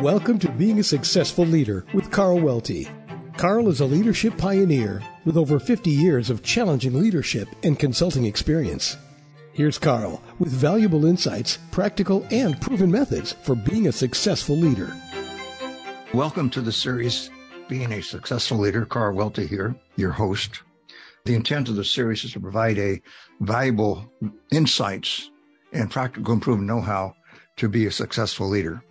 [0.00, 2.88] Welcome to Being a Successful Leader with Carl Welty.
[3.36, 8.96] Carl is a leadership pioneer with over 50 years of challenging leadership and consulting experience.
[9.52, 14.96] Here's Carl with valuable insights, practical, and proven methods for being a successful leader.
[16.14, 17.28] Welcome to the series
[17.68, 18.86] Being a Successful Leader.
[18.86, 20.62] Carl Welty here, your host.
[21.26, 23.02] The intent of the series is to provide a
[23.40, 24.10] valuable
[24.50, 25.30] insights
[25.74, 27.14] and practical proven know-how
[27.58, 28.82] to be a successful leader.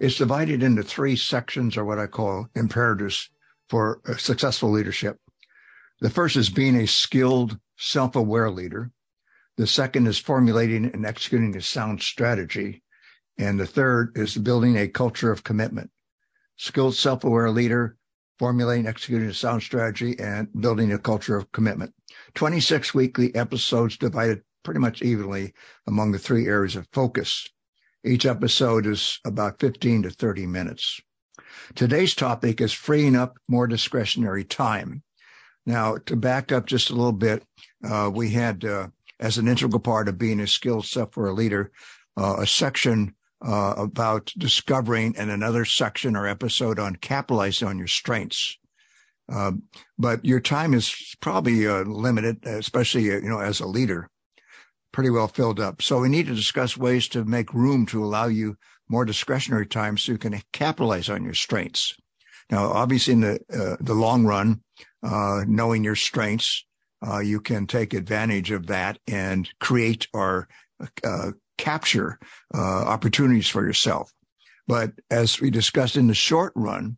[0.00, 3.30] It's divided into three sections or what I call imperatives
[3.68, 5.18] for successful leadership.
[6.00, 8.92] The first is being a skilled, self-aware leader.
[9.56, 12.84] The second is formulating and executing a sound strategy.
[13.36, 15.90] And the third is building a culture of commitment.
[16.56, 17.96] Skilled, self-aware leader,
[18.38, 21.92] formulating, executing a sound strategy, and building a culture of commitment.
[22.34, 25.54] 26 weekly episodes divided pretty much evenly
[25.86, 27.48] among the three areas of focus.
[28.04, 31.00] Each episode is about 15 to 30 minutes.
[31.74, 35.02] Today's topic is freeing up more discretionary time.
[35.66, 37.42] Now, to back up just a little bit,
[37.84, 38.88] uh, we had, uh,
[39.20, 41.72] as an integral part of being a skilled self-aware leader,
[42.16, 47.86] uh, a section uh, about discovering and another section or episode on capitalizing on your
[47.86, 48.58] strengths.
[49.28, 49.64] Um,
[49.98, 54.08] but your time is probably uh, limited, especially, uh, you know, as a leader
[54.92, 55.82] pretty well filled up.
[55.82, 58.56] So we need to discuss ways to make room to allow you
[58.88, 61.94] more discretionary time so you can capitalize on your strengths.
[62.50, 64.62] Now, obviously in the, uh, the long run,
[65.02, 66.64] uh, knowing your strengths,
[67.06, 70.48] uh, you can take advantage of that and create or,
[71.04, 72.18] uh, capture,
[72.54, 74.12] uh, opportunities for yourself.
[74.66, 76.96] But as we discussed in the short run,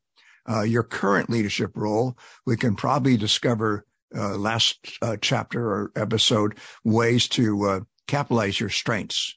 [0.49, 3.85] uh, your current leadership role, we can probably discover
[4.17, 9.37] uh, last uh, chapter or episode ways to uh, capitalize your strengths.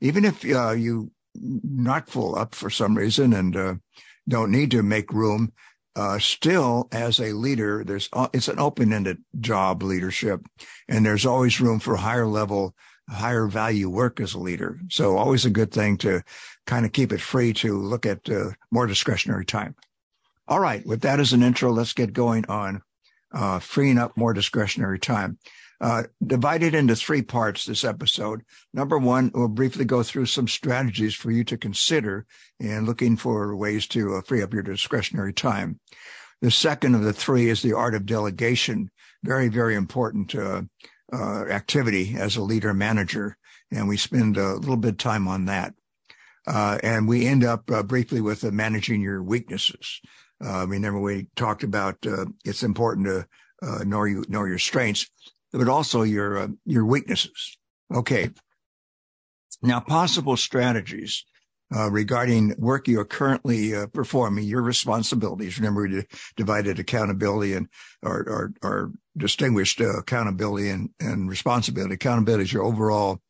[0.00, 3.74] Even if uh, you not full up for some reason and uh,
[4.28, 5.52] don't need to make room,
[5.96, 10.40] uh, still as a leader, there's it's an open-ended job leadership,
[10.88, 12.74] and there's always room for higher level,
[13.08, 14.80] higher value work as a leader.
[14.90, 16.22] So always a good thing to
[16.66, 18.28] kind of keep it free to look at
[18.72, 19.76] more discretionary time.
[20.48, 22.82] All right, with that as an intro, let's get going on
[23.34, 25.38] uh, freeing up more discretionary time.
[25.80, 28.42] Uh, divided into three parts this episode.
[28.72, 32.26] Number one, we'll briefly go through some strategies for you to consider
[32.60, 35.80] in looking for ways to uh, free up your discretionary time.
[36.40, 38.90] The second of the three is the art of delegation.
[39.22, 40.62] Very, very important uh,
[41.12, 43.36] uh activity as a leader manager.
[43.70, 45.74] And we spend a little bit of time on that.
[46.46, 50.00] Uh, and we end up uh, briefly with managing your weaknesses.
[50.44, 53.26] Uh, remember we talked about uh, it's important to
[53.62, 55.08] uh, know you know your strengths,
[55.52, 57.56] but also your your weaknesses.
[57.94, 58.30] Okay.
[59.62, 61.24] Now, possible strategies
[61.70, 65.58] regarding work you are currently performing, your responsibilities.
[65.58, 66.04] Remember, we
[66.36, 67.68] divided accountability and
[68.02, 71.94] or distinguished accountability and responsibility.
[71.94, 73.20] Accountability is your overall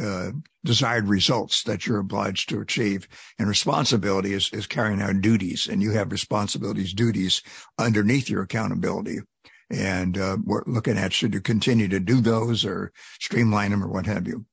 [0.00, 0.30] uh,
[0.64, 3.08] desired results that you're obliged to achieve.
[3.38, 7.42] And responsibility is, is carrying out duties and you have responsibilities, duties
[7.78, 9.20] underneath your accountability.
[9.70, 13.88] And, uh, we're looking at should you continue to do those or streamline them or
[13.88, 14.46] what have you.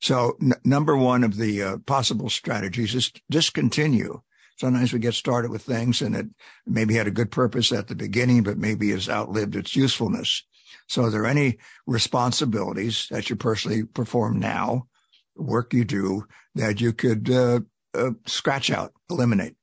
[0.00, 4.20] So n- number one of the uh, possible strategies is discontinue.
[4.56, 6.26] Sometimes we get started with things and it
[6.66, 10.44] maybe had a good purpose at the beginning, but maybe has outlived its usefulness.
[10.88, 14.88] So are there any responsibilities that you personally perform now,
[15.36, 17.60] work you do that you could uh,
[17.94, 19.56] uh, scratch out, eliminate?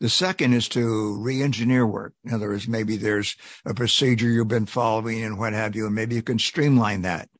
[0.00, 2.12] The second is to re-engineer work.
[2.24, 3.34] In other words, maybe there's
[3.64, 7.30] a procedure you've been following and what have you, and maybe you can streamline that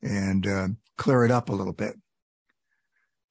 [0.00, 1.96] and uh, clear it up a little bit.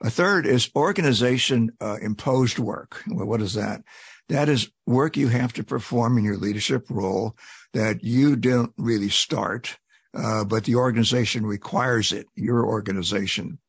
[0.02, 3.02] A third is organization uh, imposed work.
[3.08, 3.84] Well, what is that?
[4.28, 7.38] That is work you have to perform in your leadership role
[7.74, 9.78] that you don't really start,
[10.16, 13.60] uh, but the organization requires it, your organization.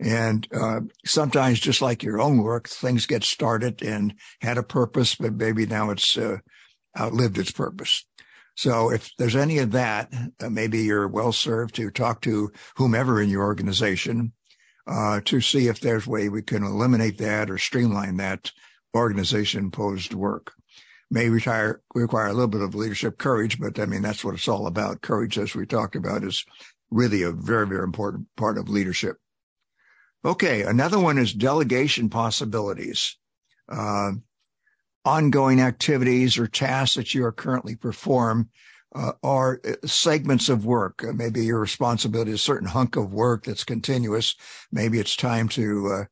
[0.00, 5.14] And uh, sometimes, just like your own work, things get started and had a purpose,
[5.14, 6.38] but maybe now it's uh,
[6.98, 8.04] outlived its purpose.
[8.56, 13.20] So if there's any of that, uh, maybe you're well served to talk to whomever
[13.20, 14.32] in your organization
[14.86, 18.52] uh, to see if there's a way we can eliminate that or streamline that
[18.94, 20.52] organization imposed work.
[21.14, 24.48] May retire, require a little bit of leadership courage, but I mean, that's what it's
[24.48, 25.00] all about.
[25.00, 26.44] Courage, as we talked about, is
[26.90, 29.18] really a very, very important part of leadership.
[30.24, 30.62] Okay.
[30.62, 33.16] Another one is delegation possibilities.
[33.68, 34.14] Uh,
[35.04, 38.48] ongoing activities or tasks that you are currently perform
[38.96, 41.04] uh, are uh, segments of work.
[41.04, 44.34] Uh, maybe your responsibility is a certain hunk of work that's continuous.
[44.72, 46.06] Maybe it's time to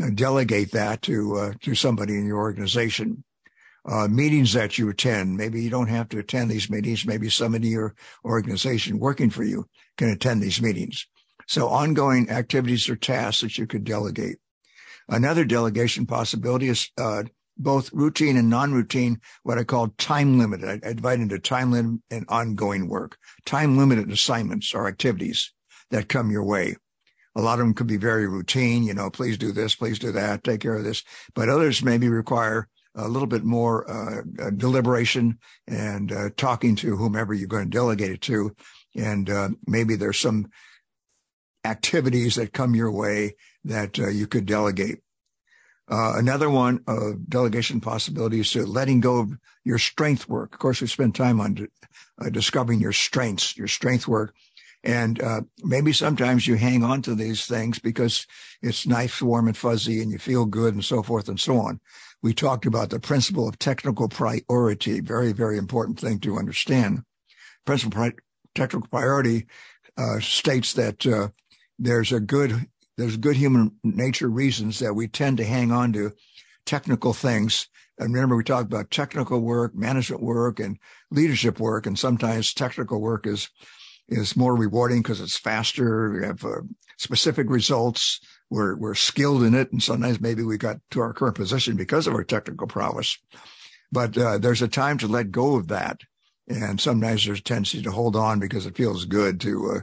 [0.00, 3.24] uh, delegate that to uh, to somebody in your organization.
[3.90, 7.06] Uh, meetings that you attend, maybe you don't have to attend these meetings.
[7.06, 11.06] Maybe somebody in your organization working for you can attend these meetings.
[11.46, 14.36] So ongoing activities or tasks that you could delegate.
[15.08, 17.22] Another delegation possibility is uh,
[17.56, 20.84] both routine and non-routine, what I call time limited.
[20.84, 23.16] I, I divide into time limited and ongoing work.
[23.46, 25.54] Time limited assignments or activities
[25.90, 26.76] that come your way.
[27.34, 30.12] A lot of them could be very routine, you know, please do this, please do
[30.12, 31.02] that, take care of this.
[31.34, 32.68] But others maybe require
[32.98, 37.76] a little bit more uh, uh, deliberation and uh, talking to whomever you're going to
[37.76, 38.54] delegate it to.
[38.96, 40.50] And uh, maybe there's some
[41.64, 45.00] activities that come your way that uh, you could delegate.
[45.90, 50.52] Uh, another one of delegation possibilities to letting go of your strength work.
[50.52, 51.66] Of course, we spend time on
[52.30, 54.34] discovering your strengths, your strength work
[54.84, 58.26] and uh, maybe sometimes you hang on to these things because
[58.62, 61.80] it's nice, warm, and fuzzy, and you feel good, and so forth and so on.
[62.22, 67.02] We talked about the principle of technical priority, very, very important thing to understand.
[67.64, 68.16] Principle pri-
[68.54, 69.46] technical priority
[69.96, 71.28] uh, states that uh,
[71.78, 72.66] there's a good
[72.96, 76.12] there's good human nature reasons that we tend to hang on to
[76.66, 77.68] technical things.
[77.96, 80.78] And remember, we talked about technical work, management work, and
[81.12, 83.48] leadership work, and sometimes technical work is
[84.08, 86.10] is more rewarding because it's faster.
[86.10, 86.62] We have uh,
[86.96, 88.20] specific results.
[88.50, 89.72] We're, we're skilled in it.
[89.72, 93.18] And sometimes maybe we got to our current position because of our technical prowess.
[93.92, 96.00] But uh, there's a time to let go of that.
[96.48, 99.80] And sometimes there's a tendency to hold on because it feels good to, uh,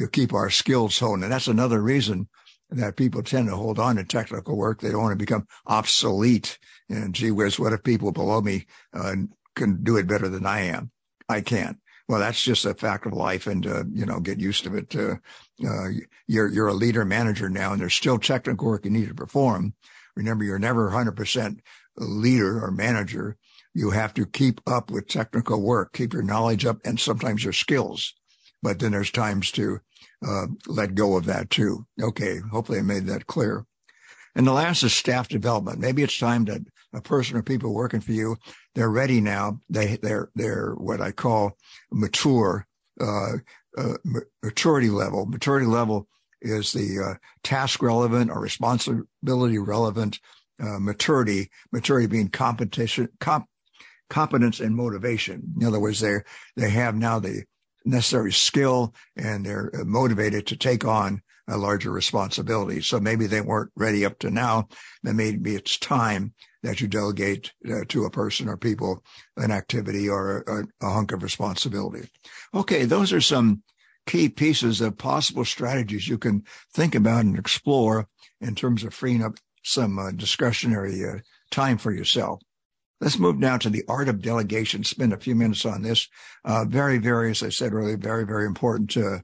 [0.00, 1.24] to keep our skills honed.
[1.24, 2.28] And that's another reason
[2.70, 4.80] that people tend to hold on to technical work.
[4.80, 6.58] They don't want to become obsolete.
[6.88, 9.14] And gee whiz, what if people below me uh,
[9.54, 10.90] can do it better than I am?
[11.28, 14.64] I can't well, that's just a fact of life and, uh, you know, get used
[14.64, 14.94] to it.
[14.94, 15.16] Uh,
[15.66, 15.88] uh,
[16.28, 19.74] you're, you're a leader manager now and there's still technical work you need to perform.
[20.14, 21.58] Remember, you're never 100%
[21.96, 23.36] leader or manager.
[23.74, 27.52] You have to keep up with technical work, keep your knowledge up and sometimes your
[27.52, 28.14] skills.
[28.62, 29.80] But then there's times to,
[30.26, 31.86] uh, let go of that too.
[32.00, 32.38] Okay.
[32.52, 33.66] Hopefully I made that clear.
[34.34, 35.80] And the last is staff development.
[35.80, 36.62] Maybe it's time that
[36.92, 38.36] a person or people working for you,
[38.74, 39.60] they're ready now.
[39.68, 41.56] They, they're, they're what I call
[41.90, 42.66] mature,
[43.00, 43.32] uh,
[43.76, 43.94] uh,
[44.42, 45.26] maturity level.
[45.26, 46.08] Maturity level
[46.40, 50.20] is the uh, task relevant or responsibility relevant
[50.60, 51.50] uh, maturity.
[51.72, 53.46] Maturity being competition, comp,
[54.08, 55.54] competence and motivation.
[55.60, 56.18] In other words, they
[56.56, 57.44] they have now the
[57.84, 62.80] necessary skill and they're motivated to take on a larger responsibility.
[62.80, 64.68] So maybe they weren't ready up to now.
[65.02, 66.34] Then maybe it's time
[66.66, 69.02] that you delegate uh, to a person or people
[69.36, 72.08] an activity or a, a hunk of responsibility.
[72.52, 73.62] Okay, those are some
[74.06, 76.42] key pieces of possible strategies you can
[76.72, 78.08] think about and explore
[78.40, 81.18] in terms of freeing up some uh, discretionary uh,
[81.50, 82.40] time for yourself.
[83.00, 84.82] Let's move now to the art of delegation.
[84.82, 86.08] Spend a few minutes on this.
[86.44, 89.18] Uh, very, very, as I said earlier, very, very important uh,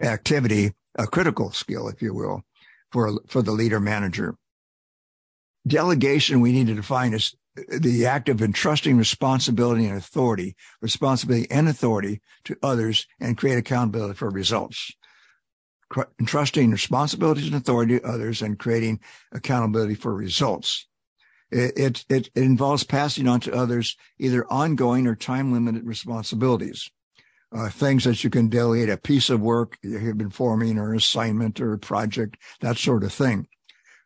[0.00, 2.42] activity a critical skill, if you will,
[2.90, 4.34] for, for the leader manager.
[5.66, 7.34] Delegation we need to define as
[7.68, 14.14] the act of entrusting responsibility and authority, responsibility and authority to others and create accountability
[14.14, 14.92] for results.
[16.18, 18.98] Entrusting responsibilities and authority to others and creating
[19.32, 20.86] accountability for results.
[21.50, 26.90] It, it, it, involves passing on to others either ongoing or time limited responsibilities
[27.54, 30.94] uh, things that you can delegate, a piece of work you have been forming or
[30.94, 33.46] assignment or a project, that sort of thing.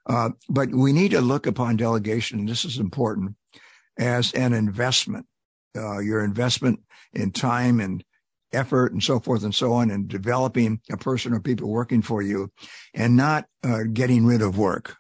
[0.07, 3.35] Uh, but we need to look upon delegation, this is important,
[3.99, 5.27] as an investment.
[5.77, 6.81] Uh, your investment
[7.13, 8.03] in time and
[8.53, 12.23] effort and so forth and so on, and developing a person or people working for
[12.23, 12.51] you,
[12.95, 14.97] and not uh, getting rid of work.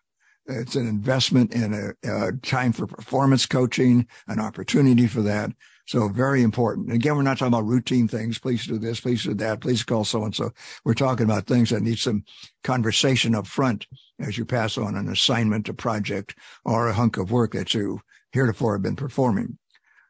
[0.46, 5.50] It's an investment in a, a time for performance coaching, an opportunity for that,
[5.86, 6.92] so very important.
[6.92, 8.38] Again, we're not talking about routine things.
[8.38, 9.00] Please do this.
[9.00, 9.60] Please do that.
[9.60, 10.50] Please call so and so.
[10.84, 12.24] We're talking about things that need some
[12.64, 13.86] conversation up front
[14.18, 18.00] as you pass on an assignment, a project, or a hunk of work that you
[18.32, 19.58] heretofore have been performing.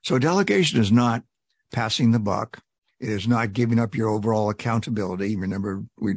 [0.02, 1.23] So delegation is not
[1.73, 2.59] passing the buck.
[2.99, 5.37] It is not giving up your overall accountability.
[5.37, 6.14] Remember, we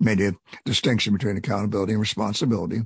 [0.00, 0.34] made a
[0.64, 2.80] distinction between accountability and responsibility.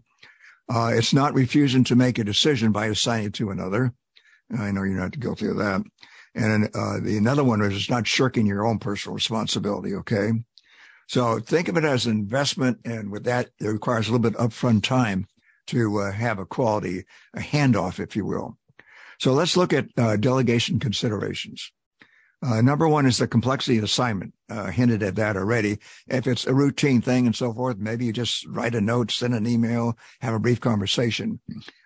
[0.69, 3.93] Uh, it's not refusing to make a decision by assigning it to another.
[4.57, 5.83] I know you're not guilty of that.
[6.35, 9.95] And uh, the another one is it's not shirking your own personal responsibility.
[9.95, 10.33] Okay.
[11.09, 12.79] So think of it as an investment.
[12.85, 15.27] And with that, it requires a little bit upfront time
[15.69, 18.57] to uh, have a quality, a handoff, if you will.
[19.19, 21.73] So let's look at uh, delegation considerations.
[22.41, 24.33] Uh, number one is the complexity of assignment.
[24.49, 25.79] Uh, hinted at that already.
[26.07, 29.35] If it's a routine thing and so forth, maybe you just write a note, send
[29.35, 31.41] an email, have a brief conversation.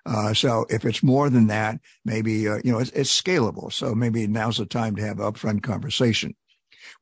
[0.07, 3.73] Uh, so if it's more than that, maybe, uh, you know, it's, it's, scalable.
[3.73, 6.37] So maybe now's the time to have upfront conversation.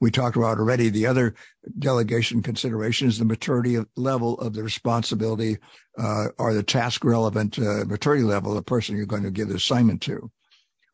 [0.00, 1.34] We talked about already the other
[1.78, 5.58] delegation consideration is the maturity level of the responsibility,
[5.98, 9.48] uh, or the task relevant, uh, maturity level of the person you're going to give
[9.48, 10.30] the assignment to.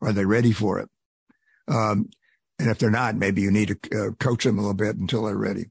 [0.01, 0.89] Are they ready for it?
[1.69, 2.09] Um,
[2.59, 5.25] and if they're not, maybe you need to uh, coach them a little bit until
[5.25, 5.65] they're ready.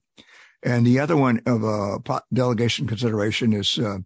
[0.63, 3.99] And the other one of uh, delegation consideration is uh,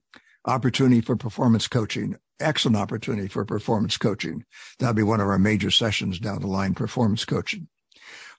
[0.45, 2.17] opportunity for performance coaching.
[2.41, 4.45] Excellent opportunity for performance coaching.
[4.79, 7.69] That'll be one of our major sessions down the line, performance coaching.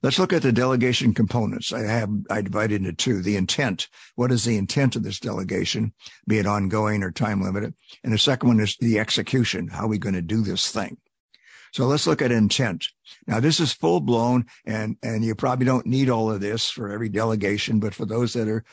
[0.03, 1.71] Let's look at the delegation components.
[1.71, 3.21] I have, I divided into two.
[3.21, 3.87] The intent.
[4.15, 5.93] What is the intent of this delegation,
[6.27, 7.75] be it ongoing or time limited?
[8.03, 9.67] And the second one is the execution.
[9.67, 10.97] How are we going to do this thing?
[11.71, 12.85] So let's look at intent.
[13.27, 16.89] Now this is full blown and, and you probably don't need all of this for
[16.89, 18.63] every delegation, but for those that are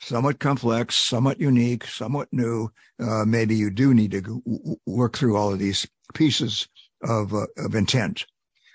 [0.00, 5.52] somewhat complex, somewhat unique, somewhat new, uh, maybe you do need to work through all
[5.52, 6.66] of these pieces
[7.02, 8.24] of, uh, of intent.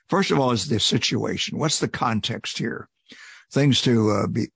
[0.10, 1.58] First of all is the situation.
[1.58, 2.88] What's the context here?
[3.52, 4.50] Things to uh, be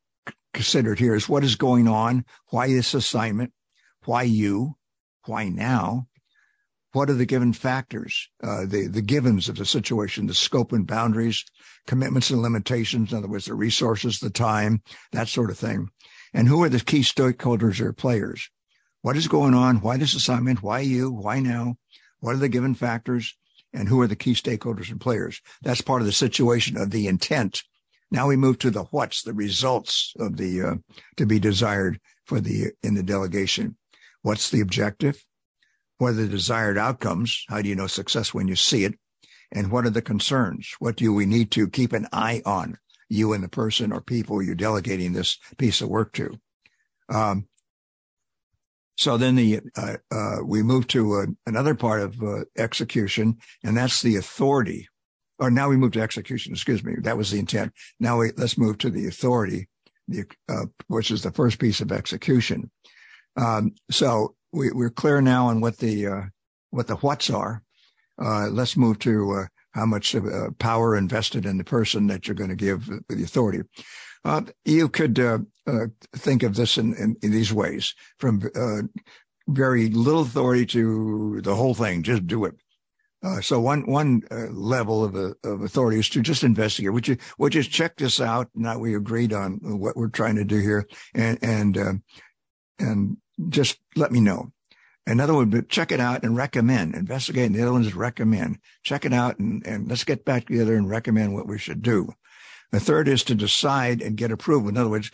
[0.53, 2.25] considered here is what is going on?
[2.49, 3.53] Why this assignment?
[4.05, 4.75] Why you?
[5.25, 6.08] Why now?
[6.91, 10.87] What are the given factors, uh, the, the givens of the situation, the scope and
[10.87, 11.45] boundaries,
[11.85, 14.81] commitments and limitations, in other words, the resources, the time,
[15.11, 15.89] that sort of thing.
[16.33, 18.49] And who are the key stakeholders or players?
[19.01, 19.77] What is going on?
[19.77, 20.63] Why this assignment?
[20.63, 21.11] Why you?
[21.11, 21.77] Why now?
[22.21, 23.35] What are the given factors?
[23.71, 25.41] And who are the key stakeholders and players?
[25.61, 27.61] That's part of the situation of the intent.
[28.11, 30.75] Now we move to the what's, the results of the, uh,
[31.17, 33.77] to be desired for the, in the delegation.
[34.23, 35.23] What's the objective?
[35.99, 37.45] What are the desired outcomes?
[37.49, 38.97] How do you know success when you see it?
[39.51, 40.73] And what are the concerns?
[40.79, 42.77] What do we need to keep an eye on?
[43.09, 46.39] You and the person or people you're delegating this piece of work to.
[47.09, 47.47] Um,
[48.97, 53.75] so then the uh, uh, we move to uh, another part of uh, execution, and
[53.75, 54.87] that's the authority.
[55.37, 56.53] Or now we move to execution.
[56.53, 57.73] Excuse me, that was the intent.
[57.99, 59.67] Now we, let's move to the authority,
[60.07, 62.71] the, uh, which is the first piece of execution.
[63.35, 66.21] Um, so we, are clear now on what the uh,
[66.71, 67.63] what the whats are.
[68.21, 70.15] Uh, let's move to uh, how much
[70.59, 73.61] power invested in the person that you're going to give the authority.
[74.25, 75.15] Uh, you could
[76.15, 78.41] think of this in, these ways: from
[79.47, 82.03] very little authority to the whole thing.
[82.03, 82.55] Just do it.
[83.41, 86.91] so one one level of of authority is to just investigate.
[87.37, 88.49] Would you check this out?
[88.53, 92.01] Now we agreed on what we're trying to do here, and and
[92.79, 93.17] and
[93.47, 94.51] just let me know.
[95.07, 97.47] Another one be check it out and recommend, investigate.
[97.47, 98.59] And the other one is recommend.
[98.83, 102.13] Check it out and, and let's get back together and recommend what we should do.
[102.71, 104.69] The third is to decide and get approval.
[104.69, 105.09] In other words,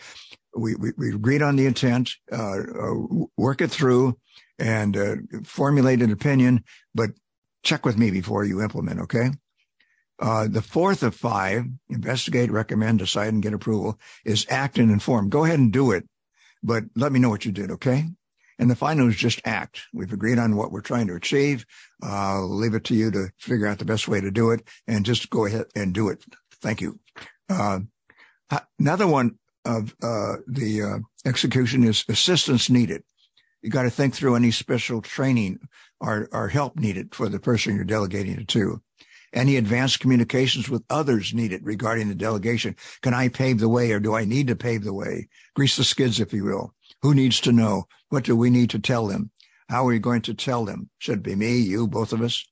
[0.54, 4.18] we, we, we agreed on the intent, uh, uh, work it through
[4.58, 6.64] and uh, formulate an opinion,
[6.94, 7.10] but
[7.62, 9.00] check with me before you implement.
[9.00, 9.30] Okay.
[10.18, 15.28] Uh, the fourth of five, investigate, recommend, decide, and get approval is act and inform.
[15.28, 16.08] Go ahead and do it
[16.66, 17.70] but let me know what you did.
[17.70, 18.04] Okay.
[18.58, 19.82] And the final is just act.
[19.92, 21.64] We've agreed on what we're trying to achieve.
[22.02, 24.66] Uh, I'll leave it to you to figure out the best way to do it
[24.86, 26.24] and just go ahead and do it.
[26.62, 26.98] Thank you.
[27.48, 27.80] Uh,
[28.78, 33.02] another one of uh, the uh, execution is assistance needed.
[33.62, 35.58] You got to think through any special training
[36.00, 38.80] or, or help needed for the person you're delegating it to.
[39.32, 42.76] Any advanced communications with others needed regarding the delegation?
[43.02, 45.28] Can I pave the way or do I need to pave the way?
[45.54, 46.74] Grease the skids, if you will.
[47.02, 47.86] Who needs to know?
[48.08, 49.30] What do we need to tell them?
[49.68, 50.90] How are we going to tell them?
[50.98, 52.44] Should be me, you, both of us?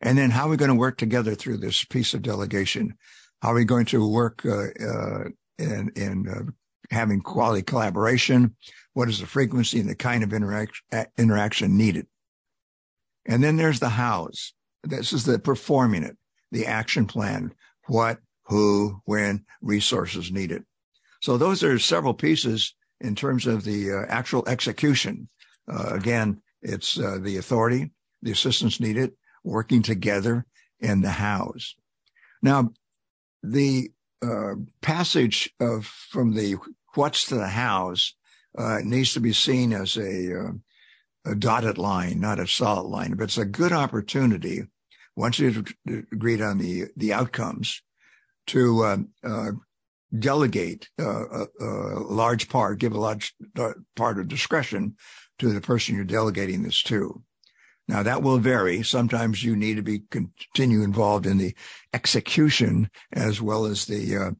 [0.00, 2.94] And then how are we going to work together through this piece of delegation?
[3.40, 5.24] How are we going to work uh, uh,
[5.58, 6.50] in, in uh,
[6.94, 8.56] having quality collaboration?
[8.92, 12.06] What is the frequency and the kind of interaction, interaction needed?
[13.26, 14.52] And then there's the hows.
[14.84, 16.16] This is the performing it,
[16.50, 17.54] the action plan,
[17.86, 20.64] what, who, when, resources needed.
[21.20, 25.28] So those are several pieces in terms of the uh, actual execution.
[25.70, 29.12] Uh, again, it's uh, the authority, the assistance needed,
[29.44, 30.46] working together,
[30.80, 31.76] and the hows.
[32.42, 32.72] Now,
[33.42, 36.56] the uh, passage of from the
[36.94, 38.14] what's to the hows
[38.56, 40.52] uh, needs to be seen as a uh,
[41.24, 44.64] a dotted line, not a solid line, but it's a good opportunity
[45.16, 45.72] once you've
[46.12, 47.82] agreed on the the outcomes
[48.48, 49.52] to uh, uh,
[50.18, 51.66] delegate uh, a, a,
[52.00, 54.96] large part, give a large uh, part of discretion
[55.38, 57.22] to the person you're delegating this to.
[57.88, 58.82] Now that will vary.
[58.82, 61.54] Sometimes you need to be continue involved in the
[61.92, 64.30] execution as well as the uh,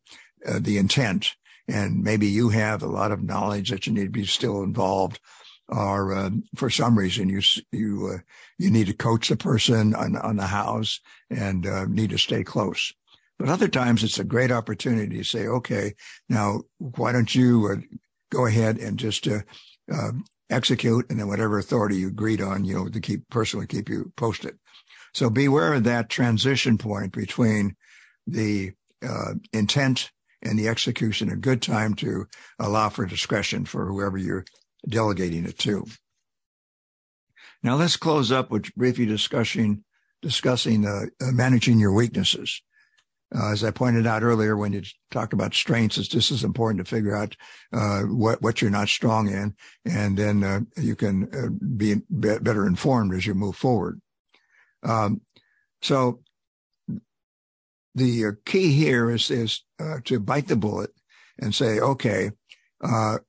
[0.46, 1.34] uh, the intent,
[1.68, 5.20] and maybe you have a lot of knowledge that you need to be still involved,
[5.68, 7.40] or uh, for some reason you
[7.70, 8.18] you uh,
[8.58, 11.00] you need to coach the person on on the house
[11.30, 12.92] and uh, need to stay close.
[13.38, 15.94] But other times it's a great opportunity to say, okay,
[16.28, 17.96] now why don't you uh,
[18.30, 19.26] go ahead and just
[20.50, 24.12] execute and then whatever authority you agreed on, you know, to keep personally keep you
[24.16, 24.56] posted.
[25.14, 27.76] So beware of that transition point between
[28.26, 30.10] the uh, intent
[30.42, 31.30] and the execution.
[31.30, 32.26] A good time to
[32.58, 34.44] allow for discretion for whoever you're
[34.86, 35.86] delegating it to.
[37.62, 39.84] Now let's close up with briefly discussing
[40.20, 42.62] discussing uh, managing your weaknesses.
[43.34, 46.84] Uh, as I pointed out earlier, when you talk about strengths, it's just as important
[46.84, 47.34] to figure out
[47.72, 52.38] uh, what what you're not strong in, and then uh, you can uh, be, be,
[52.38, 54.00] better informed as you move forward.
[54.82, 55.22] Um,
[55.80, 56.20] so
[57.94, 60.90] the uh, key here is is uh, to bite the bullet
[61.38, 62.32] and say, okay,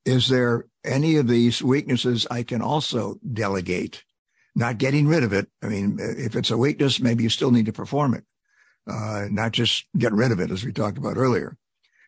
[0.06, 4.04] is there any of these weaknesses I can also delegate?
[4.56, 5.48] Not getting rid of it.
[5.62, 8.24] I mean, if it's a weakness, maybe you still need to perform it
[8.88, 11.58] uh, not just get rid of it, as we talked about earlier.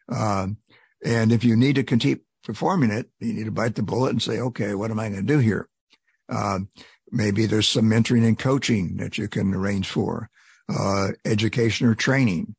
[0.10, 0.58] Um,
[1.04, 4.22] and if you need to continue performing it, you need to bite the bullet and
[4.22, 5.70] say, okay, what am I going to do here?
[6.30, 6.70] Um,
[7.12, 10.30] maybe there's some mentoring and coaching that you can arrange for,
[10.70, 12.56] uh, education or training,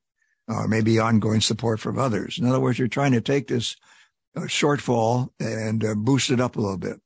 [0.49, 2.39] uh, maybe ongoing support from others.
[2.39, 3.87] In other words, you're trying to take this uh,
[4.43, 7.01] shortfall and uh, boost it up a little bit.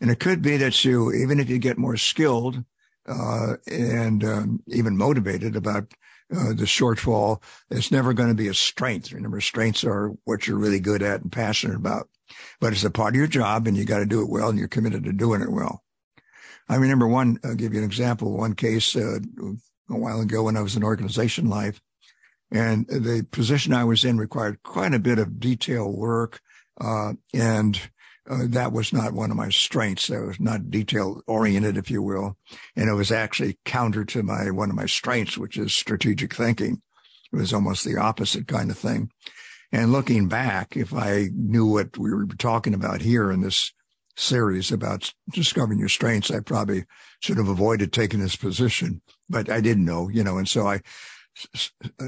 [0.00, 2.62] And it could be that you, even if you get more skilled,
[3.08, 5.94] uh, and um, even motivated about
[6.34, 7.40] uh, the shortfall.
[7.70, 9.12] It's never going to be a strength.
[9.12, 12.08] Remember, strengths are what you're really good at and passionate about,
[12.60, 14.58] but it's a part of your job and you got to do it well and
[14.58, 15.84] you're committed to doing it well.
[16.68, 19.18] I remember one, I'll give you an example, one case uh,
[19.88, 21.80] a while ago when I was in organization life
[22.50, 26.40] and the position I was in required quite a bit of detail work.
[26.80, 27.80] Uh, and
[28.28, 30.08] uh, that was not one of my strengths.
[30.08, 32.36] That was not detail oriented, if you will.
[32.74, 36.82] And it was actually counter to my, one of my strengths, which is strategic thinking.
[37.32, 39.10] It was almost the opposite kind of thing.
[39.72, 43.72] And looking back, if I knew what we were talking about here in this
[44.16, 46.84] series about discovering your strengths, I probably
[47.20, 50.80] should have avoided taking this position, but I didn't know, you know, and so I
[52.00, 52.06] uh,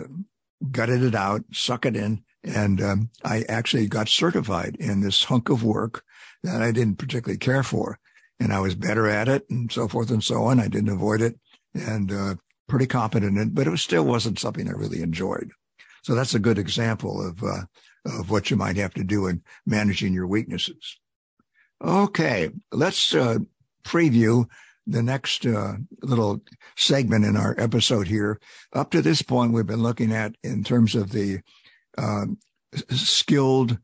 [0.71, 5.49] gutted it out, suck it in, and um, I actually got certified in this hunk
[5.49, 6.05] of work
[6.43, 7.99] that I didn't particularly care for.
[8.41, 10.61] And I was better at it and so forth and so on.
[10.61, 11.39] I didn't avoid it
[11.75, 12.35] and uh,
[12.69, 15.51] pretty competent in it, but it still wasn't something I really enjoyed.
[16.03, 17.65] So that's a good example of, uh,
[18.07, 20.99] of what you might have to do in managing your weaknesses.
[21.83, 23.39] Okay, let's uh,
[23.85, 24.47] preview
[24.87, 26.41] the next uh, little
[26.77, 28.41] segment in our episode here.
[28.73, 31.41] Up to this point, we've been looking at in terms of the
[31.99, 32.39] um,
[32.91, 33.79] skilled,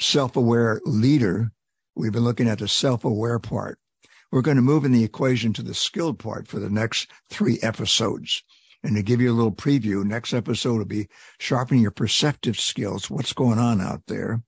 [0.00, 1.52] self-aware leader
[1.96, 3.78] We've been looking at the self-aware part.
[4.32, 7.58] We're going to move in the equation to the skilled part for the next three
[7.62, 8.42] episodes.
[8.82, 13.08] And to give you a little preview, next episode will be sharpening your perceptive skills.
[13.08, 14.42] What's going on out there?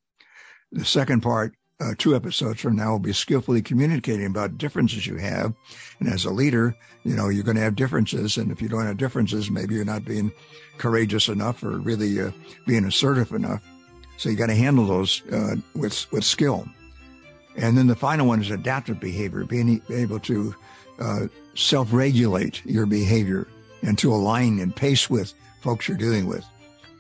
[0.73, 5.17] The second part, uh, two episodes from now will be skillfully communicating about differences you
[5.17, 5.55] have.
[6.01, 8.37] And as a leader, you know, you're going to have differences.
[8.37, 10.33] And if you don't have differences, maybe you're not being
[10.79, 12.31] courageous enough or really uh,
[12.67, 13.63] being assertive enough.
[14.17, 16.67] So you got to handle those uh, with, with skill.
[17.57, 20.55] And then the final one is adaptive behavior, being able to
[20.99, 23.47] uh, self-regulate your behavior
[23.83, 26.45] and to align and pace with folks you're dealing with.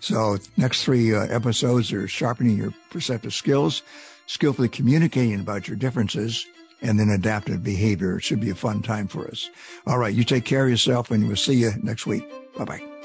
[0.00, 3.82] So next three uh, episodes are sharpening your perceptive skills,
[4.26, 6.46] skillfully communicating about your differences,
[6.82, 8.18] and then adaptive behavior.
[8.18, 9.48] It should be a fun time for us.
[9.86, 10.14] All right.
[10.14, 12.24] You take care of yourself and we'll see you next week.
[12.56, 12.95] Bye bye.